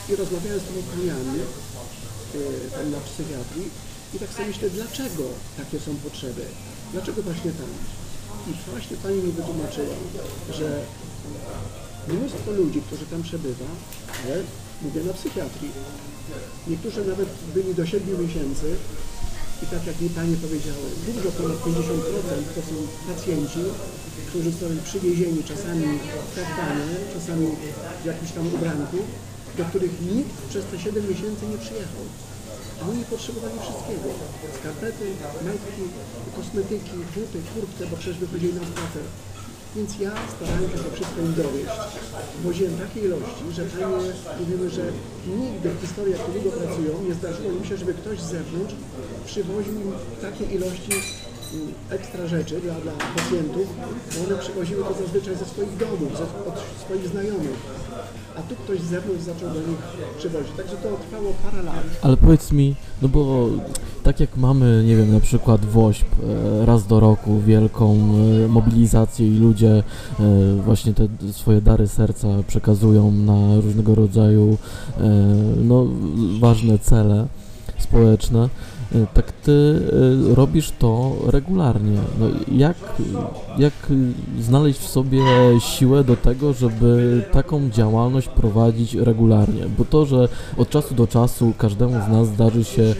[0.09, 3.67] i rozmawiałem z tymi paniami yy, tam na psychiatrii
[4.13, 5.23] i tak sobie myślę, dlaczego
[5.57, 6.45] takie są potrzeby?
[6.93, 7.71] Dlaczego właśnie tam?
[8.49, 9.95] I właśnie pani mi wytłumaczyła,
[10.57, 10.67] że
[12.07, 13.65] mnóstwo ludzi, którzy tam przebywa,
[14.25, 14.35] ale
[14.81, 15.71] mówię na psychiatrii.
[16.67, 18.75] Niektórzy nawet byli do 7 miesięcy
[19.63, 21.73] i tak jak mi panie powiedziały, dużo ponad 50%
[22.55, 22.75] to są
[23.07, 23.63] pacjenci,
[24.29, 25.87] którzy są przywiezieni czasami
[27.07, 27.47] w czasami
[28.03, 28.97] w jakimś tam ubranku,
[29.57, 32.05] do których nikt przez te 7 miesięcy nie przyjechał.
[32.81, 34.07] A oni potrzebowali wszystkiego.
[34.59, 35.05] Skarpety,
[35.45, 35.83] majtki,
[36.35, 39.05] kosmetyki, buty, kurtkę, bo przecież wychodzili na spacer.
[39.77, 41.75] Więc ja starałem się to wszystko im dowieść.
[42.43, 44.83] Woziłem takie ilości, że panie mówimy, że
[45.41, 48.75] nigdy w historii, jak długo pracują, nie zdarzyło im się, żeby ktoś z zewnątrz
[49.25, 50.91] przywoził im takie ilości
[51.53, 53.67] mm, ekstra rzeczy dla, dla pacjentów,
[54.13, 57.57] bo one przywoziły to zazwyczaj ze swoich domów, ze, od swoich znajomych.
[58.37, 59.81] A tu ktoś z zewnątrz zaczął do nich
[60.17, 60.51] przywozić.
[60.57, 61.83] Także to trwało parę lat.
[62.01, 63.49] Ale powiedz mi, no bo
[64.07, 66.05] tak jak mamy, nie wiem, na przykład WOŚP
[66.61, 67.95] e, raz do roku, wielką
[68.45, 69.83] e, mobilizację i ludzie
[70.19, 70.23] e,
[70.65, 74.57] właśnie te swoje dary serca przekazują na różnego rodzaju
[75.63, 75.87] no,
[76.39, 77.27] ważne cele
[77.77, 78.49] społeczne,
[79.13, 79.51] tak ty
[80.31, 81.99] e, robisz to regularnie.
[82.19, 82.77] No, jak,
[83.57, 83.73] jak
[84.39, 85.21] znaleźć w sobie
[85.59, 89.65] siłę do tego, żeby taką działalność prowadzić regularnie?
[89.77, 92.95] Bo to, że od czasu do czasu każdemu z nas zdarzy się, e,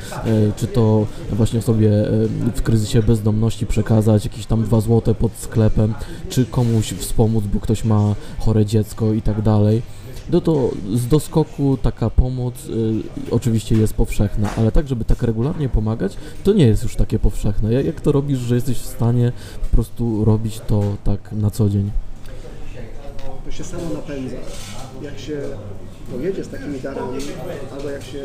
[0.56, 5.94] czy to właśnie sobie e, w kryzysie bezdomności przekazać jakieś tam dwa złote pod sklepem,
[6.30, 9.82] czy komuś wspomóc, bo ktoś ma chore dziecko i tak dalej.
[10.30, 15.70] No to z doskoku taka pomoc y, oczywiście jest powszechna, ale tak, żeby tak regularnie
[15.70, 17.74] pomagać, to nie jest już takie powszechne.
[17.74, 21.92] Jak, to robisz, że jesteś w stanie po prostu robić to tak na co dzień?
[23.48, 24.36] to się samo napędza.
[25.02, 25.42] Jak się
[26.12, 27.20] pojedzie z takimi darami,
[27.72, 28.24] albo jak się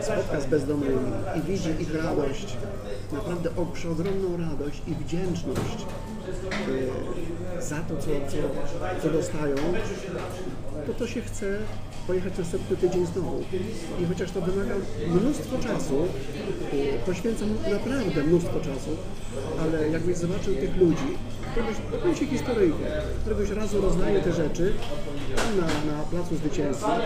[0.00, 2.56] spotka z bezdomnymi i widzi ich radość,
[3.12, 5.86] naprawdę przeogromną radość i wdzięczność
[7.58, 8.36] e, za to, co, co,
[9.02, 9.56] co dostają,
[10.86, 11.58] to to się chce
[12.06, 13.44] pojechać następny tydzień znowu.
[14.02, 14.74] I chociaż to wymaga
[15.08, 16.04] mnóstwo czasu,
[16.72, 18.90] y, poświęcam naprawdę mnóstwo czasu,
[19.60, 21.10] ale jakbyś zobaczył tych ludzi,
[22.00, 22.84] powiem Ci historyjkę,
[23.20, 24.72] któregoś razu rozdaję te rzeczy
[25.56, 27.00] na, na Placu Zwycięstwa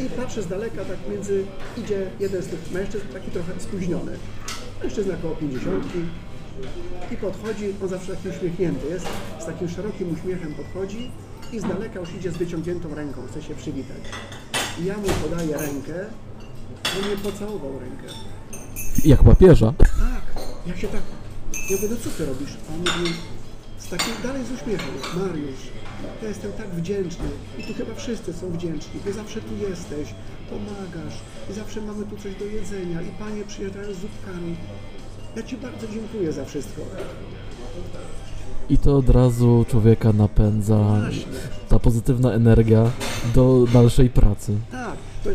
[0.00, 1.44] i patrzę z daleka, tak między,
[1.76, 4.12] idzie jeden z tych mężczyzn, taki trochę spóźniony.
[4.82, 5.84] Mężczyzna około 50
[7.12, 9.06] i podchodzi, on zawsze taki uśmiechnięty jest,
[9.40, 11.10] z takim szerokim uśmiechem podchodzi
[11.52, 14.02] i z daleka już idzie z wyciągniętą ręką, chce się przywitać.
[14.80, 15.94] I ja mu podaję rękę,
[16.98, 18.14] on mnie pocałował rękę.
[19.04, 19.72] Jak papieża.
[19.78, 21.02] Tak, ja się tak,
[21.70, 22.50] ja mówię, no co ty robisz?
[22.70, 23.12] A on mówi,
[23.78, 25.64] z takim, dalej z uśmiechem, Mariusz,
[26.22, 30.14] ja jestem tak wdzięczny i tu chyba wszyscy są wdzięczni, ty zawsze tu jesteś,
[30.50, 31.14] pomagasz
[31.50, 34.56] i zawsze mamy tu coś do jedzenia i panie przyjeżdżają z zupkami.
[35.36, 36.82] Ja ci bardzo dziękuję za wszystko.
[38.70, 41.24] I to od razu człowieka napędza Właśnie.
[41.68, 42.90] ta pozytywna energia
[43.34, 44.52] do dalszej pracy.
[44.72, 45.30] Tak, to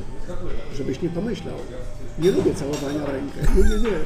[0.78, 1.56] żebyś nie pomyślał.
[2.20, 3.39] Nie lubię całowania rękę.
[3.56, 3.98] Nie, nie, nie.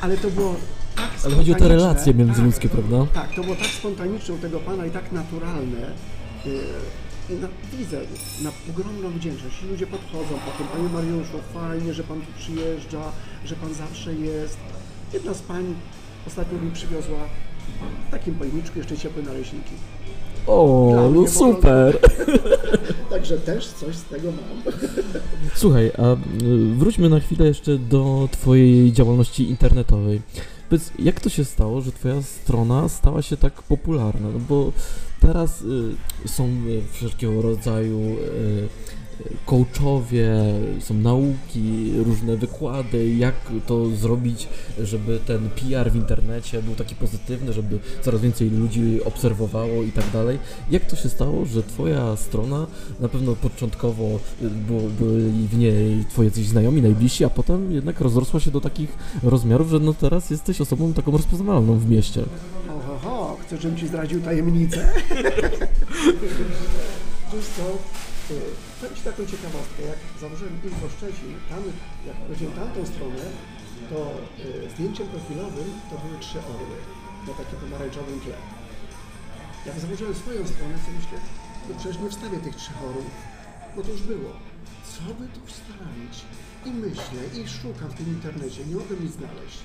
[0.00, 0.56] Ale to było
[0.96, 3.12] tak Ale chodzi o te relacje międzyludzkie, tak, prawda?
[3.12, 5.80] Tak, to było tak spontaniczne u tego pana i tak naturalne.
[6.46, 6.52] Yy,
[7.30, 8.00] I na, widzę
[8.42, 9.62] na ogromną wdzięczność.
[9.62, 13.02] I ludzie podchodzą potem, panie Mariuszu, fajnie, że pan tu przyjeżdża,
[13.44, 14.58] że pan zawsze jest.
[15.12, 15.74] Jedna z pań
[16.26, 17.18] ostatnio mi przywiozła
[18.08, 19.74] w takim pojemniczku jeszcze ciepłe naleśniki.
[20.46, 21.98] O, no mnie po super.
[23.10, 24.74] Także też coś z tego mam.
[25.54, 26.16] Słuchaj, a y,
[26.76, 30.20] wróćmy na chwilę jeszcze do Twojej działalności internetowej.
[30.72, 34.28] Powiedz, jak to się stało, że Twoja strona stała się tak popularna?
[34.32, 34.72] No bo
[35.20, 38.68] teraz y, są y, wszelkiego rodzaju y,
[39.46, 40.34] coachowie,
[40.80, 43.34] są nauki, różne wykłady, jak
[43.66, 44.48] to zrobić,
[44.80, 50.10] żeby ten PR w internecie był taki pozytywny, żeby coraz więcej ludzi obserwowało i tak
[50.12, 50.38] dalej.
[50.70, 52.66] Jak to się stało, że Twoja strona,
[53.00, 54.04] na pewno początkowo
[54.42, 54.50] y,
[55.00, 58.90] byli w niej Twoje jacyś znajomi, najbliżsi, a potem jednak rozrosła się do takich
[59.22, 62.24] rozmiarów, że no teraz jesteś osobą taką rozpoznawalną w mieście.
[62.68, 64.88] Ho, ho, ho, chcesz, żebym Ci zdradził tajemnicę?
[67.32, 67.62] Wiesz co,
[68.80, 71.62] powiem taką ciekawostkę, jak założyłem Info Szczecin, tam,
[72.08, 73.24] jak powiedziałem tamtą stronę,
[73.90, 73.98] to
[74.66, 76.76] y, zdjęciem profilowym to były trzy orły
[77.26, 78.36] na takim pomarańczowym tle.
[79.66, 81.18] Jak założyłem swoją stronę, to myślę,
[81.68, 83.14] no przecież nie wstawię tych trzech orłów,
[83.76, 84.30] bo to już było.
[84.92, 86.14] Co by tu wstawić?
[86.66, 89.58] I myślę, i szukam w tym internecie, nie mogę nic znaleźć.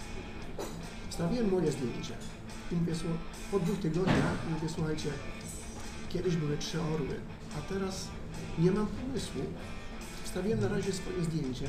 [1.10, 2.14] Wstawiłem moje zdjęcie.
[2.72, 2.94] I mówię,
[3.52, 5.10] po dwóch tygodniach mówię, słuchajcie,
[6.10, 7.16] kiedyś były trzy orły,
[7.58, 8.08] a teraz
[8.60, 9.42] nie mam pomysłu.
[10.24, 11.68] Wstawiłem na razie swoje zdjęcie,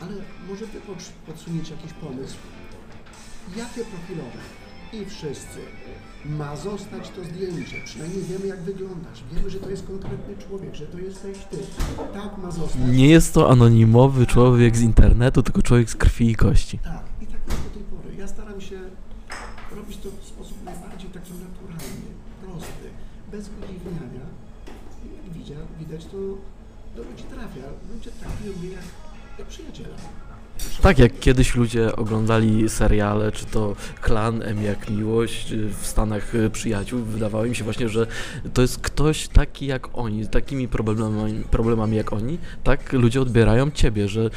[0.00, 0.12] ale
[0.48, 2.36] może wy pod- podsuniecie jakiś pomysł.
[3.56, 4.38] Jakie profilowe?
[4.92, 5.58] I wszyscy.
[6.24, 7.76] Ma zostać to zdjęcie.
[7.84, 9.24] Przynajmniej wiemy, jak wyglądasz.
[9.32, 11.56] Wiemy, że to jest konkretny człowiek, że to jesteś ty.
[12.12, 12.80] Tak ma zostać.
[12.86, 16.78] Nie jest to anonimowy człowiek z internetu, tylko człowiek z krwi i kości.
[16.78, 18.16] Tak, i tak jest do tej pory.
[18.18, 18.78] Ja staram się
[19.76, 22.08] robić to w sposób najbardziej taki naturalny,
[22.42, 22.88] prosty,
[23.32, 24.26] bez udziwniania.
[25.54, 26.16] Widać, to
[26.96, 27.66] do ludzi trafia.
[27.94, 28.84] Ludzie traktują mnie jak,
[29.38, 29.96] jak przyjaciela.
[30.82, 36.50] Tak jak kiedyś ludzie oglądali seriale, czy to Klan, M jak Miłość, w Stanach y,
[36.50, 38.06] Przyjaciół, wydawało mi się właśnie, że
[38.54, 43.70] to jest ktoś taki jak oni, z takimi problemami, problemami jak oni, tak ludzie odbierają
[43.70, 44.30] ciebie, że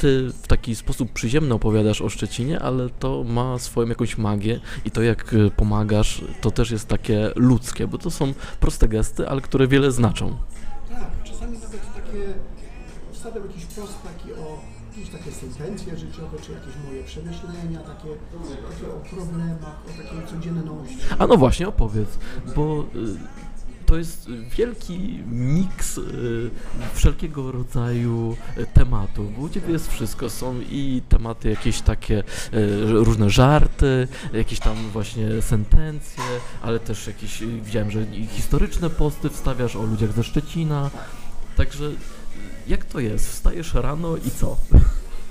[0.00, 4.90] ty w taki sposób przyziemny opowiadasz o Szczecinie, ale to ma swoją jakąś magię i
[4.90, 9.40] to jak y, pomagasz, to też jest takie ludzkie, bo to są proste gesty, ale
[9.40, 10.36] które wiele znaczą.
[10.88, 12.34] Tak, czasami nawet takie
[13.12, 14.58] wstawiam jakiś post taki o
[14.90, 18.08] jakieś takie sentencje życiowe, czy jakieś moje przemyślenia, takie,
[18.70, 20.96] takie o problemach, o takiej codzienności.
[21.18, 22.18] A no właśnie, opowiedz,
[22.56, 23.49] bo y,
[23.90, 24.98] to jest wielki
[25.30, 26.50] miks y,
[26.94, 32.24] wszelkiego rodzaju y, tematów, bo u Ciebie jest wszystko, są i tematy jakieś takie, y,
[32.92, 36.22] różne żarty, jakieś tam właśnie sentencje,
[36.62, 40.90] ale też jakieś, widziałem, że historyczne posty wstawiasz o ludziach ze Szczecina,
[41.56, 41.90] także
[42.68, 43.28] jak to jest?
[43.28, 44.56] Wstajesz rano i co?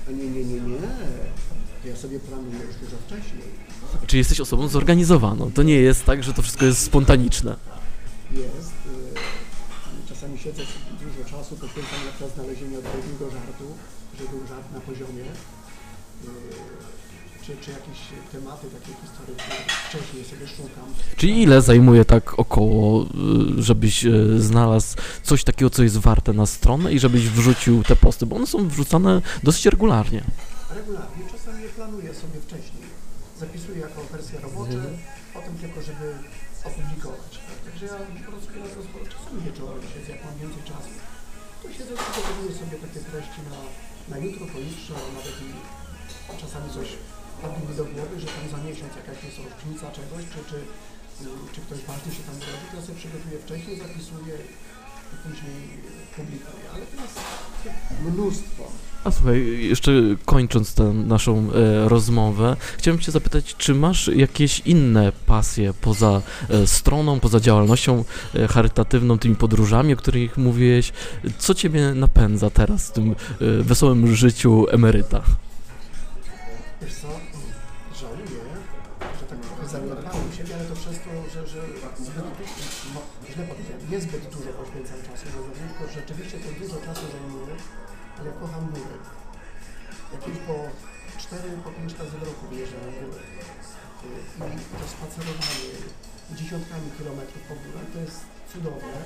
[0.08, 0.78] A nie, nie, nie, nie.
[1.82, 3.42] To ja sobie planuję już dużo wcześniej.
[4.06, 5.52] Czy jesteś osobą zorganizowaną?
[5.52, 7.56] To nie jest tak, że to wszystko jest spontaniczne.
[8.32, 8.72] Jest.
[8.86, 10.62] y, Czasami siedzę
[11.00, 13.64] dużo czasu, poświęcam na przykład znalezienie odpowiedniego żartu,
[14.18, 15.22] żeby był żart na poziomie.
[15.24, 16.26] y,
[17.46, 17.98] Czy czy, jakieś
[18.32, 19.54] tematy takie historyczne
[19.88, 20.84] wcześniej sobie szukam.
[21.16, 23.04] Czyli ile zajmuje tak około,
[23.58, 24.04] y, żebyś
[24.38, 28.46] znalazł coś takiego, co jest warte na stronę i żebyś wrzucił te posty, bo one
[28.46, 30.24] są wrzucane dosyć regularnie.
[30.74, 32.82] Regularnie, czasami je planuję sobie wcześniej.
[33.40, 34.96] Zapisuję jako wersję robocze, Mhm.
[35.34, 36.14] potem tylko, żeby
[36.64, 37.19] opublikować.
[37.80, 39.04] Także ja pracuję na to sporo.
[39.14, 40.92] Czasami wieczorem siedzę, jak mam więcej czasu,
[41.60, 43.58] to siedzę, przygotowuję sobie takie treści na,
[44.12, 45.48] na jutro, pojutrze, nawet i
[46.42, 46.88] czasami coś
[47.42, 50.58] padnie mi do głowy, że tam za miesiąc jakaś jest rocznica czegoś, czy, czy,
[51.52, 54.48] czy ktoś ważny się tam urodzi, to ja sobie przygotuję wcześniej, zapisuję i
[55.16, 55.68] później
[56.16, 56.66] publikuję.
[56.74, 58.64] Ale to jest mnóstwo.
[59.04, 59.92] A słuchaj, jeszcze
[60.24, 66.66] kończąc tę naszą e, rozmowę, chciałem Cię zapytać, czy masz jakieś inne pasje poza e,
[66.66, 70.92] stroną, poza działalnością e, charytatywną, tymi podróżami, o których mówiłeś?
[71.38, 73.14] Co Ciebie napędza teraz w tym e,
[73.62, 75.22] wesołym życiu emeryta?
[91.30, 93.22] 4, po 5 razy w roku wyjeżdżam na górę.
[94.56, 95.70] I to spacerowanie
[96.38, 98.96] dziesiątkami kilometrów po górach to jest cudowne.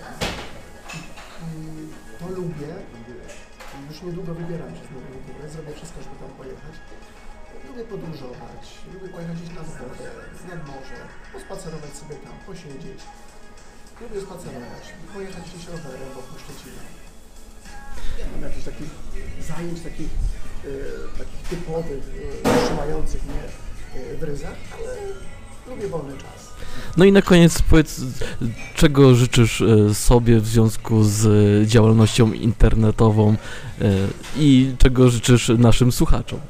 [1.47, 1.59] I
[2.19, 2.71] to lubię.
[3.89, 6.75] Już niedługo wybieram się znowu na górę, zrobię wszystko, żeby tam pojechać.
[7.69, 10.09] Lubię podróżować, lubię pojechać gdzieś nad wodę,
[10.51, 10.99] nad morze,
[11.35, 13.01] pospacerować sobie tam, posiedzieć.
[14.01, 14.85] Lubię spacerować,
[15.15, 16.83] pojechać gdzieś rowerem wokół Szczecina.
[18.19, 18.93] Nie mam jakichś takich
[19.49, 20.44] zajęć, takich, e,
[21.19, 22.03] takich typowych,
[22.45, 23.43] e, trzymających mnie
[24.03, 24.97] e, w ryzach, ale
[25.69, 26.55] lubię wolny czas.
[26.97, 28.01] No i na koniec powiedz,
[28.75, 33.37] czego życzysz e, sobie w związku z e, działalnością internetową
[33.81, 33.93] e,
[34.37, 36.41] i czego życzysz naszym słuchaczom?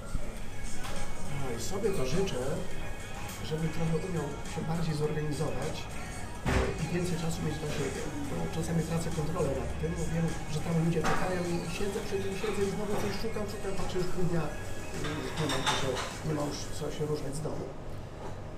[17.16, 17.66] Się z domu.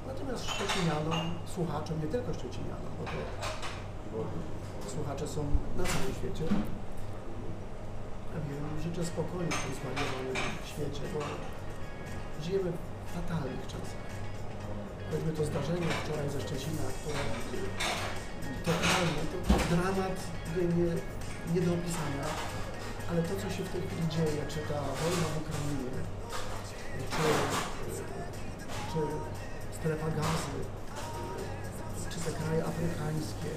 [0.07, 2.93] Natomiast Szczecinianom, słuchaczom, nie tylko Szczecinianom,
[4.13, 4.19] bo
[4.83, 5.41] to słuchacze są
[5.77, 6.45] na całym świecie,
[8.49, 10.37] wiem, życzę spokoju w tym zwariowanym
[10.71, 11.21] świecie, bo
[12.45, 12.71] żyjemy
[13.07, 14.05] w fatalnych czasach.
[15.11, 17.21] Choćby to zdarzenie wczoraj ze Szczecina, które
[18.69, 20.17] totalnie, to, to dramat
[20.79, 20.91] nie,
[21.55, 22.25] nie do opisania,
[23.11, 25.91] ale to, co się w tej chwili dzieje, czy ta wojna w Ukrainie,
[27.13, 27.27] czy,
[28.97, 30.57] czy strefa gazy,
[32.11, 33.51] czy te kraje afrykańskie,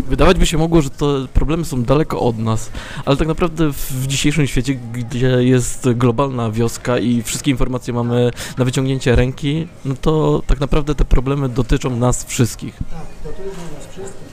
[0.00, 2.70] Wydawać by się mogło, że te problemy są daleko od nas,
[3.04, 8.64] ale tak naprawdę w, dzisiejszym świecie, gdzie jest globalna wioska i wszystkie informacje mamy na
[8.64, 12.74] wyciągnięcie ręki, no to tak naprawdę te problemy dotyczą nas wszystkich.
[12.74, 14.28] Tak, dla nas wszystkich.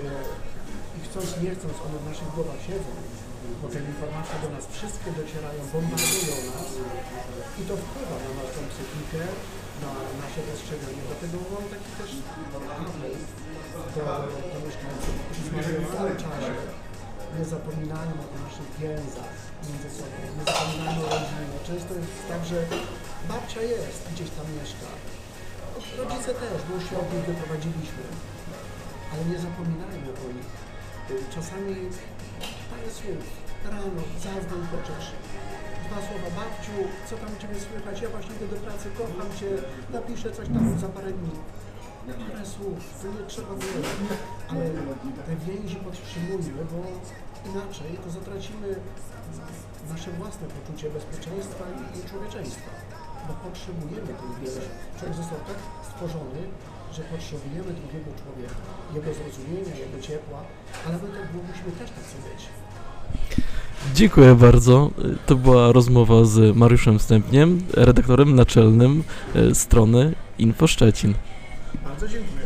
[0.00, 0.04] E,
[0.98, 2.90] I chcąc, nie chcąc, one w naszych głowach siedzą,
[3.62, 6.68] bo te informacje do nas wszystkie docierają, bombardują nas
[7.60, 9.22] i to wpływa na naszą psychikę,
[9.84, 9.90] na
[10.22, 11.02] nasze postrzeganie.
[11.08, 12.64] Dlatego mam taki też apel
[13.96, 14.04] do,
[14.52, 16.50] do mieszkańców, którzy w całym czasie
[17.36, 19.34] nie zapominają o naszych więzach
[19.66, 21.56] między sobą, nie zapominają o rodzinie.
[21.70, 22.58] Często jest tak, że
[23.30, 24.88] babcia jest, gdzieś tam mieszka,
[26.00, 28.04] rodzice też, bo już się od nich wyprowadziliśmy
[29.12, 30.52] ale nie zapominajmy o nich.
[31.34, 31.74] Czasami
[32.70, 33.24] parę słów,
[33.70, 35.04] rano, zadzwoń chociaż.
[35.86, 36.76] Dwa słowa, babciu,
[37.08, 37.96] co tam u Ciebie słychać?
[38.02, 39.50] Ja właśnie idę do pracy, kocham Cię,
[39.96, 41.36] napiszę coś tam za parę dni.
[42.28, 43.90] Parę słów, to nie trzeba wiele,
[44.50, 44.64] ale
[45.26, 46.80] te więzi podtrzymujmy, bo
[47.50, 48.68] inaczej to zatracimy
[49.92, 52.70] nasze własne poczucie bezpieczeństwa i, człowieczeństwa,
[53.26, 54.68] bo potrzebujemy tej więzi.
[54.96, 56.40] Człowiek został tak stworzony,
[56.94, 58.60] że potrzebujemy drugiego człowieka,
[58.96, 60.40] jego zrozumienia, jego ciepła,
[60.86, 61.18] ale my to
[61.50, 62.42] musimy też tacy być.
[63.94, 64.90] Dziękuję bardzo.
[65.26, 71.14] To była rozmowa z Mariuszem Wstępniem, redaktorem naczelnym e, strony Info Szczecin.
[71.84, 72.42] Bardzo dziękuję.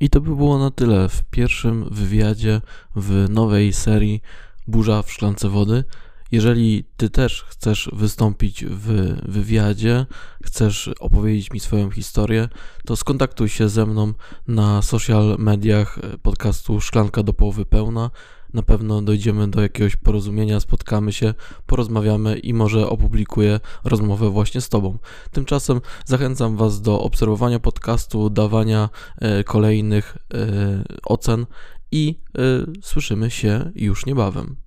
[0.00, 2.60] I to by było na tyle w pierwszym wywiadzie
[2.96, 4.22] w nowej serii
[4.66, 5.84] Burza w szklance wody.
[6.32, 10.06] Jeżeli ty też chcesz wystąpić w wywiadzie,
[10.44, 12.48] chcesz opowiedzieć mi swoją historię,
[12.84, 14.12] to skontaktuj się ze mną
[14.48, 18.10] na social mediach podcastu Szklanka do połowy pełna.
[18.54, 21.34] Na pewno dojdziemy do jakiegoś porozumienia, spotkamy się,
[21.66, 24.98] porozmawiamy i może opublikuję rozmowę właśnie z Tobą.
[25.30, 30.38] Tymczasem zachęcam Was do obserwowania podcastu, dawania e, kolejnych e,
[31.04, 31.46] ocen
[31.92, 32.40] i e,
[32.82, 34.65] słyszymy się już niebawem.